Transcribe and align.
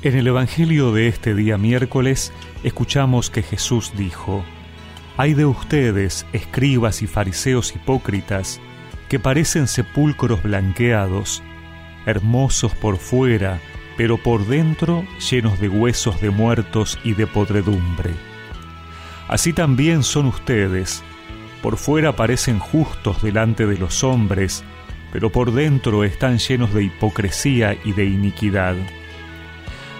En 0.00 0.16
el 0.16 0.28
Evangelio 0.28 0.92
de 0.92 1.08
este 1.08 1.34
día 1.34 1.58
miércoles 1.58 2.32
escuchamos 2.62 3.30
que 3.30 3.42
Jesús 3.42 3.92
dijo, 3.96 4.44
Hay 5.16 5.34
de 5.34 5.44
ustedes, 5.44 6.24
escribas 6.32 7.02
y 7.02 7.08
fariseos 7.08 7.74
hipócritas, 7.74 8.60
que 9.08 9.18
parecen 9.18 9.66
sepulcros 9.66 10.40
blanqueados, 10.44 11.42
hermosos 12.06 12.76
por 12.76 12.98
fuera, 12.98 13.58
pero 13.96 14.18
por 14.18 14.46
dentro 14.46 15.04
llenos 15.30 15.58
de 15.58 15.68
huesos 15.68 16.20
de 16.20 16.30
muertos 16.30 16.96
y 17.02 17.14
de 17.14 17.26
podredumbre. 17.26 18.12
Así 19.26 19.52
también 19.52 20.04
son 20.04 20.26
ustedes, 20.26 21.02
por 21.60 21.76
fuera 21.76 22.14
parecen 22.14 22.60
justos 22.60 23.20
delante 23.20 23.66
de 23.66 23.76
los 23.76 24.04
hombres, 24.04 24.62
pero 25.12 25.32
por 25.32 25.50
dentro 25.50 26.04
están 26.04 26.38
llenos 26.38 26.72
de 26.72 26.84
hipocresía 26.84 27.76
y 27.84 27.90
de 27.94 28.04
iniquidad. 28.04 28.76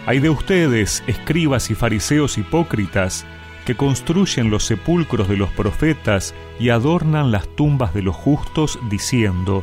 Hay 0.08 0.20
de 0.20 0.30
ustedes, 0.30 1.04
escribas 1.06 1.70
y 1.70 1.74
fariseos 1.74 2.38
hipócritas, 2.38 3.26
que 3.66 3.74
construyen 3.74 4.48
los 4.48 4.64
sepulcros 4.64 5.28
de 5.28 5.36
los 5.36 5.50
profetas 5.50 6.34
y 6.58 6.70
adornan 6.70 7.30
las 7.30 7.46
tumbas 7.46 7.92
de 7.92 8.00
los 8.00 8.16
justos, 8.16 8.78
diciendo, 8.88 9.62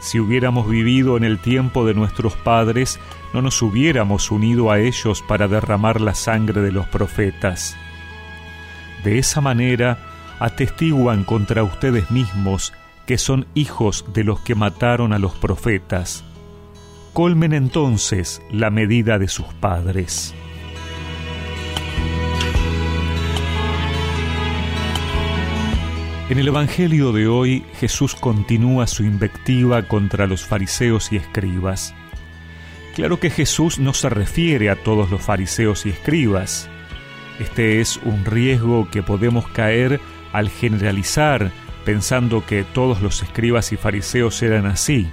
si 0.00 0.18
hubiéramos 0.18 0.68
vivido 0.68 1.16
en 1.16 1.22
el 1.22 1.38
tiempo 1.38 1.86
de 1.86 1.94
nuestros 1.94 2.34
padres, 2.34 2.98
no 3.32 3.40
nos 3.40 3.62
hubiéramos 3.62 4.32
unido 4.32 4.72
a 4.72 4.80
ellos 4.80 5.22
para 5.22 5.46
derramar 5.46 6.00
la 6.00 6.16
sangre 6.16 6.60
de 6.60 6.72
los 6.72 6.88
profetas. 6.88 7.76
De 9.04 9.20
esa 9.20 9.40
manera, 9.40 9.96
atestiguan 10.40 11.22
contra 11.22 11.62
ustedes 11.62 12.10
mismos 12.10 12.72
que 13.06 13.16
son 13.16 13.46
hijos 13.54 14.06
de 14.12 14.24
los 14.24 14.40
que 14.40 14.56
mataron 14.56 15.12
a 15.12 15.20
los 15.20 15.34
profetas 15.34 16.24
colmen 17.14 17.52
entonces 17.52 18.42
la 18.50 18.70
medida 18.70 19.20
de 19.20 19.28
sus 19.28 19.46
padres. 19.46 20.34
En 26.28 26.38
el 26.38 26.48
Evangelio 26.48 27.12
de 27.12 27.28
hoy 27.28 27.64
Jesús 27.78 28.16
continúa 28.16 28.88
su 28.88 29.04
invectiva 29.04 29.86
contra 29.86 30.26
los 30.26 30.44
fariseos 30.44 31.12
y 31.12 31.16
escribas. 31.16 31.94
Claro 32.96 33.20
que 33.20 33.30
Jesús 33.30 33.78
no 33.78 33.94
se 33.94 34.08
refiere 34.08 34.68
a 34.68 34.82
todos 34.82 35.08
los 35.10 35.22
fariseos 35.22 35.86
y 35.86 35.90
escribas. 35.90 36.68
Este 37.38 37.80
es 37.80 37.96
un 37.98 38.24
riesgo 38.24 38.90
que 38.90 39.04
podemos 39.04 39.46
caer 39.48 40.00
al 40.32 40.48
generalizar 40.48 41.52
pensando 41.84 42.44
que 42.44 42.64
todos 42.64 43.02
los 43.02 43.22
escribas 43.22 43.72
y 43.72 43.76
fariseos 43.76 44.42
eran 44.42 44.66
así. 44.66 45.08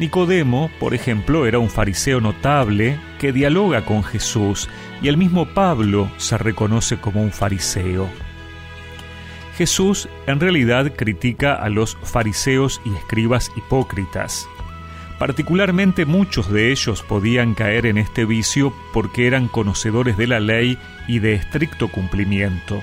Nicodemo, 0.00 0.70
por 0.80 0.94
ejemplo, 0.94 1.46
era 1.46 1.58
un 1.58 1.68
fariseo 1.68 2.22
notable 2.22 2.98
que 3.18 3.34
dialoga 3.34 3.84
con 3.84 4.02
Jesús 4.02 4.66
y 5.02 5.08
el 5.08 5.18
mismo 5.18 5.44
Pablo 5.52 6.10
se 6.16 6.38
reconoce 6.38 6.96
como 6.96 7.22
un 7.22 7.32
fariseo. 7.32 8.08
Jesús 9.58 10.08
en 10.26 10.40
realidad 10.40 10.90
critica 10.96 11.52
a 11.52 11.68
los 11.68 11.98
fariseos 12.02 12.80
y 12.86 12.94
escribas 12.94 13.52
hipócritas. 13.58 14.48
Particularmente 15.18 16.06
muchos 16.06 16.50
de 16.50 16.72
ellos 16.72 17.02
podían 17.02 17.52
caer 17.52 17.84
en 17.84 17.98
este 17.98 18.24
vicio 18.24 18.72
porque 18.94 19.26
eran 19.26 19.48
conocedores 19.48 20.16
de 20.16 20.28
la 20.28 20.40
ley 20.40 20.78
y 21.08 21.18
de 21.18 21.34
estricto 21.34 21.88
cumplimiento. 21.88 22.82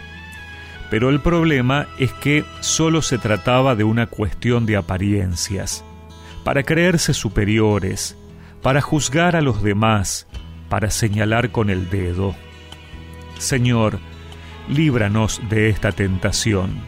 Pero 0.92 1.10
el 1.10 1.20
problema 1.20 1.88
es 1.98 2.14
que 2.14 2.46
solo 2.60 3.02
se 3.02 3.18
trataba 3.18 3.74
de 3.74 3.86
una 3.86 4.06
cuestión 4.06 4.68
de 4.68 4.78
apariencias 4.78 5.84
para 6.48 6.64
creerse 6.64 7.14
superiores, 7.14 8.16
para 8.62 8.80
juzgar 8.80 9.36
a 9.36 9.42
los 9.42 9.62
demás, 9.62 10.28
para 10.70 10.90
señalar 10.92 11.52
con 11.52 11.70
el 11.70 11.90
dedo. 11.90 12.38
Señor, 13.38 14.00
líbranos 14.70 15.42
de 15.50 15.68
esta 15.68 15.92
tentación. 15.92 16.80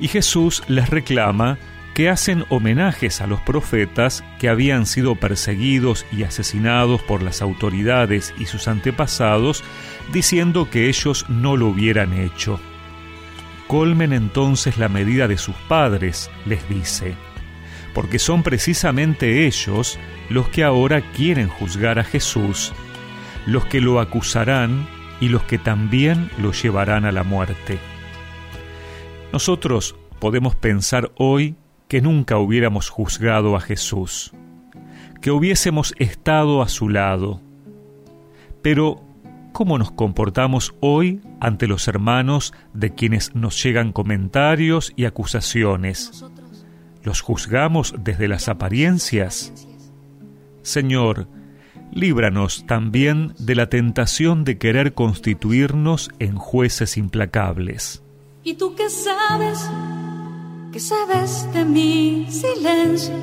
Y 0.00 0.08
Jesús 0.08 0.62
les 0.66 0.88
reclama 0.88 1.58
que 1.92 2.08
hacen 2.08 2.46
homenajes 2.48 3.20
a 3.20 3.26
los 3.26 3.42
profetas 3.42 4.24
que 4.38 4.48
habían 4.48 4.86
sido 4.86 5.16
perseguidos 5.16 6.06
y 6.10 6.22
asesinados 6.22 7.02
por 7.02 7.20
las 7.20 7.42
autoridades 7.42 8.32
y 8.38 8.46
sus 8.46 8.66
antepasados, 8.66 9.62
diciendo 10.10 10.70
que 10.70 10.88
ellos 10.88 11.26
no 11.28 11.54
lo 11.54 11.66
hubieran 11.66 12.14
hecho. 12.14 12.60
Colmen 13.66 14.14
entonces 14.14 14.78
la 14.78 14.88
medida 14.88 15.28
de 15.28 15.36
sus 15.36 15.54
padres, 15.68 16.30
les 16.46 16.66
dice 16.66 17.14
porque 17.94 18.18
son 18.18 18.42
precisamente 18.42 19.46
ellos 19.46 19.98
los 20.28 20.48
que 20.48 20.64
ahora 20.64 21.00
quieren 21.12 21.48
juzgar 21.48 21.98
a 21.98 22.04
Jesús, 22.04 22.72
los 23.46 23.64
que 23.66 23.80
lo 23.80 24.00
acusarán 24.00 24.86
y 25.20 25.28
los 25.28 25.42
que 25.42 25.58
también 25.58 26.30
lo 26.38 26.52
llevarán 26.52 27.04
a 27.04 27.12
la 27.12 27.24
muerte. 27.24 27.78
Nosotros 29.32 29.96
podemos 30.18 30.54
pensar 30.56 31.12
hoy 31.16 31.56
que 31.88 32.00
nunca 32.00 32.38
hubiéramos 32.38 32.88
juzgado 32.88 33.56
a 33.56 33.60
Jesús, 33.60 34.32
que 35.20 35.30
hubiésemos 35.30 35.94
estado 35.98 36.62
a 36.62 36.68
su 36.68 36.88
lado. 36.88 37.40
Pero, 38.62 39.02
¿cómo 39.52 39.78
nos 39.78 39.90
comportamos 39.90 40.74
hoy 40.80 41.20
ante 41.40 41.66
los 41.66 41.88
hermanos 41.88 42.54
de 42.72 42.94
quienes 42.94 43.34
nos 43.34 43.62
llegan 43.62 43.92
comentarios 43.92 44.92
y 44.96 45.04
acusaciones? 45.04 46.24
¿Los 47.02 47.22
juzgamos 47.22 47.94
desde 47.98 48.28
las 48.28 48.48
apariencias? 48.48 49.52
Señor, 50.62 51.28
líbranos 51.92 52.66
también 52.66 53.34
de 53.38 53.54
la 53.54 53.68
tentación 53.68 54.44
de 54.44 54.58
querer 54.58 54.92
constituirnos 54.92 56.10
en 56.18 56.36
jueces 56.36 56.98
implacables. 56.98 58.02
¿Y 58.44 58.54
tú 58.54 58.74
qué 58.74 58.90
sabes? 58.90 59.58
¿Qué 60.72 60.80
sabes 60.80 61.48
de 61.54 61.64
mi 61.64 62.26
silencio? 62.30 63.14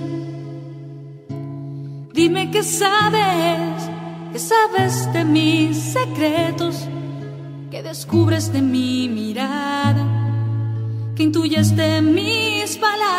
Dime 2.13 2.49
qué 2.49 2.63
sabes, 2.63 3.89
qué 4.33 4.39
sabes 4.39 5.13
de 5.13 5.23
mis 5.23 5.77
secretos, 5.77 6.89
qué 7.69 7.83
descubres 7.83 8.51
de 8.51 8.61
mi 8.63 9.07
mirada 9.07 10.17
que 11.17 11.23
intuyes 11.23 11.75
de 11.75 11.99
mis 12.01 12.77
palabras, 12.77 13.16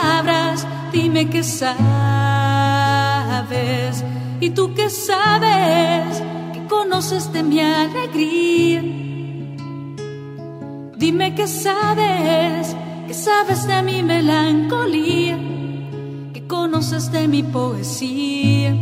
dime 1.09 1.31
qué 1.31 1.43
sabes. 1.43 1.75
Y 4.41 4.51
tú 4.51 4.75
qué 4.75 4.91
sabes, 4.91 6.23
que 6.53 6.67
conoces 6.69 7.33
de 7.33 7.43
mi 7.43 7.61
alegría. 7.61 8.83
Dime 10.97 11.35
qué 11.35 11.47
sabes, 11.47 12.77
que 13.07 13.15
sabes 13.15 13.67
de 13.67 13.83
mi 13.83 14.03
melancolía, 14.03 15.39
que 16.35 16.47
conoces 16.47 17.11
de 17.11 17.27
mi 17.27 17.43
poesía, 17.43 18.77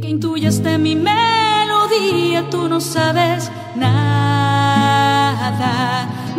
que 0.00 0.08
intuyes 0.08 0.62
de 0.62 0.78
mi 0.78 0.96
melodía, 0.96 2.48
tú 2.50 2.70
no 2.70 2.80
sabes 2.80 3.50
nada, 3.76 4.48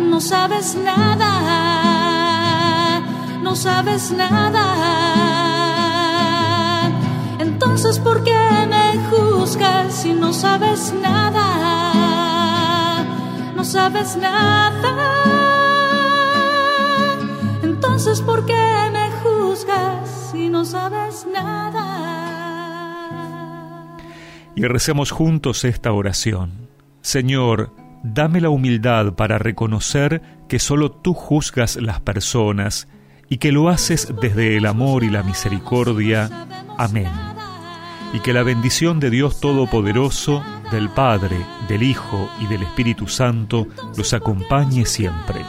no 0.00 0.20
sabes 0.20 0.74
nada 0.74 1.95
sabes 3.56 4.12
nada. 4.12 4.62
Entonces, 7.40 7.98
¿por 7.98 8.22
qué 8.22 8.38
me 8.68 8.98
juzgas 9.08 9.94
si 9.94 10.12
no 10.12 10.32
sabes 10.32 10.92
nada? 11.02 11.42
No 13.56 13.64
sabes 13.64 14.16
nada. 14.16 14.92
Entonces, 17.62 18.20
¿por 18.20 18.44
qué 18.44 18.90
me 18.92 19.10
juzgas 19.22 20.30
si 20.30 20.48
no 20.50 20.64
sabes 20.64 21.26
nada? 21.32 21.86
Y 24.54 24.64
recemos 24.64 25.10
juntos 25.10 25.64
esta 25.64 25.92
oración. 25.92 26.68
Señor, 27.00 27.72
dame 28.02 28.40
la 28.40 28.50
humildad 28.50 29.14
para 29.14 29.38
reconocer 29.38 30.22
que 30.48 30.58
solo 30.58 30.90
tú 30.92 31.14
juzgas 31.14 31.76
las 31.76 32.00
personas 32.00 32.88
y 33.28 33.38
que 33.38 33.52
lo 33.52 33.68
haces 33.68 34.12
desde 34.20 34.56
el 34.56 34.66
amor 34.66 35.04
y 35.04 35.10
la 35.10 35.22
misericordia. 35.22 36.28
Amén. 36.78 37.10
Y 38.12 38.20
que 38.20 38.32
la 38.32 38.42
bendición 38.42 39.00
de 39.00 39.10
Dios 39.10 39.40
Todopoderoso, 39.40 40.42
del 40.70 40.88
Padre, 40.88 41.36
del 41.68 41.82
Hijo 41.82 42.28
y 42.40 42.46
del 42.46 42.62
Espíritu 42.62 43.08
Santo 43.08 43.66
los 43.96 44.12
acompañe 44.12 44.84
siempre. 44.84 45.45